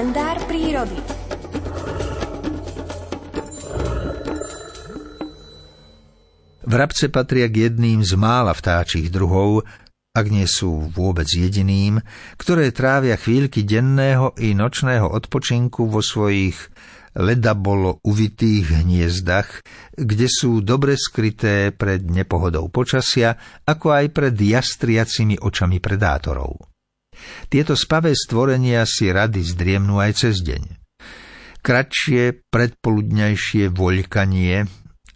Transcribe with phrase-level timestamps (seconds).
[0.00, 0.96] kalendár prírody.
[6.64, 9.68] Vrabce patria k jedným z mála vtáčich druhov,
[10.16, 12.00] ak nie sú vôbec jediným,
[12.40, 16.56] ktoré trávia chvíľky denného i nočného odpočinku vo svojich
[17.20, 19.60] ledabolo uvitých hniezdach,
[20.00, 23.36] kde sú dobre skryté pred nepohodou počasia,
[23.68, 26.69] ako aj pred jastriacimi očami predátorov.
[27.50, 30.62] Tieto spavé stvorenia si rady zdriemnú aj cez deň.
[31.60, 34.64] Kratšie predpoludňajšie voľkanie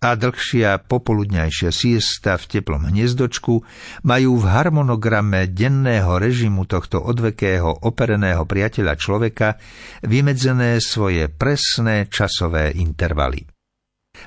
[0.04, 3.64] a dlhšia popoludňajšia siesta v teplom hniezdočku
[4.04, 9.56] majú v harmonograme denného režimu tohto odvekého opereného priateľa človeka
[10.04, 13.48] vymedzené svoje presné časové intervaly.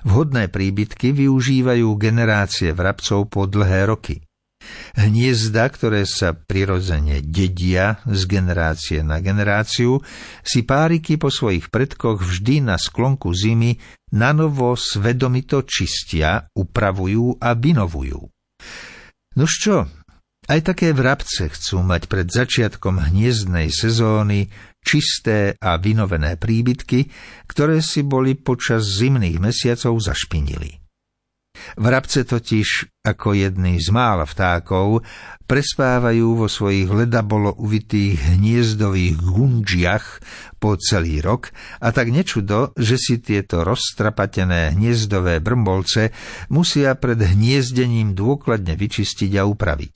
[0.04, 4.27] Vhodné príbytky využívajú generácie vrabcov po dlhé roky.
[4.98, 10.02] Hniezda, ktoré sa prirodzene dedia z generácie na generáciu,
[10.42, 13.78] si páriky po svojich predkoch vždy na sklonku zimy
[14.16, 18.22] na novo svedomito čistia, upravujú a vynovujú.
[19.38, 19.86] Nož čo,
[20.48, 24.48] aj také vrabce chcú mať pred začiatkom hniezdnej sezóny
[24.80, 27.12] čisté a vynovené príbytky,
[27.52, 30.87] ktoré si boli počas zimných mesiacov zašpinili.
[31.78, 35.06] Vrabce totiž, ako jedný z mála vtákov,
[35.48, 40.06] prespávajú vo svojich ledabolo uvitých hniezdových gunžiach
[40.60, 46.12] po celý rok a tak nečudo, že si tieto roztrapatené hniezdové brmbolce
[46.52, 49.96] musia pred hniezdením dôkladne vyčistiť a upraviť.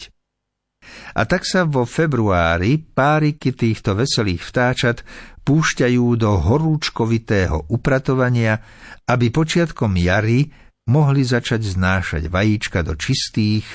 [1.14, 4.98] A tak sa vo februári páriky týchto veselých vtáčat
[5.44, 8.62] púšťajú do horúčkovitého upratovania,
[9.09, 10.48] aby počiatkom jary
[10.90, 13.66] mohli začať znášať vajíčka do čistých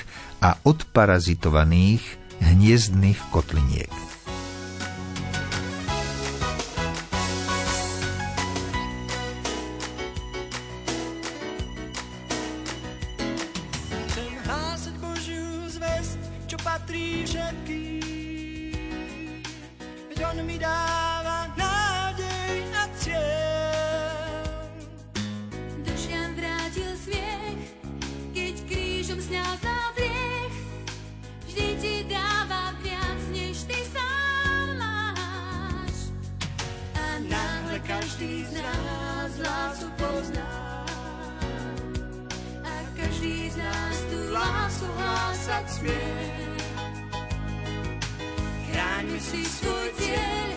[0.43, 2.03] a odparazitovaných
[2.43, 3.91] hniezdných kotliniek.
[16.47, 18.71] čo patrí všetkým.
[20.07, 20.96] Veď on mi dáva
[45.47, 46.11] hlásať smie.
[48.67, 50.56] Chráňme si svoj cieľ,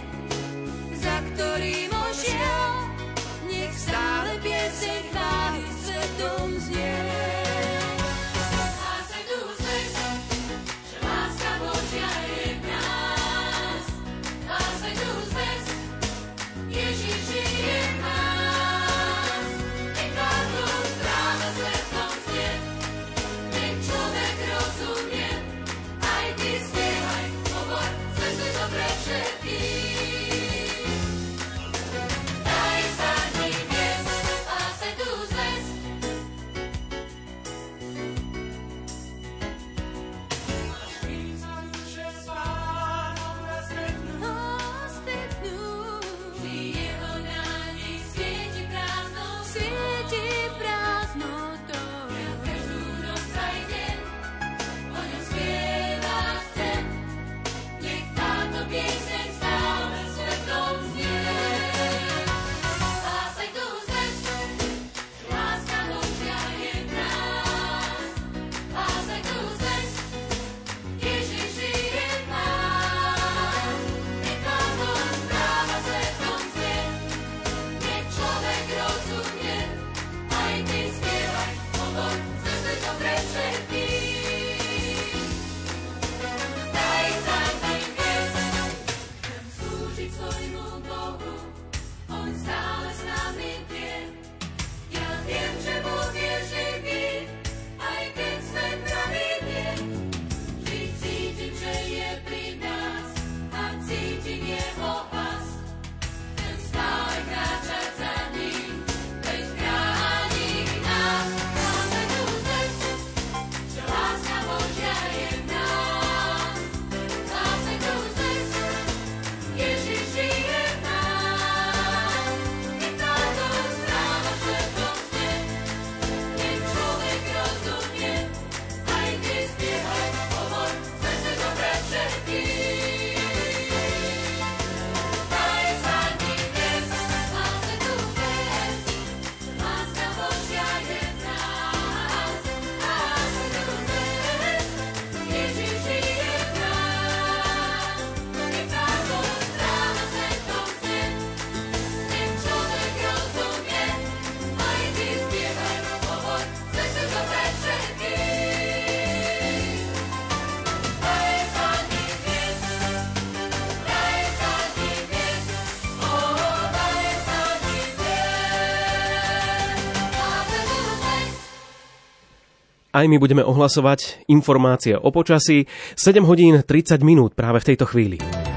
[172.91, 175.66] aj my budeme ohlasovať informácie o počasí.
[175.95, 178.49] 7 hodín 30 minút práve v tejto chvíli.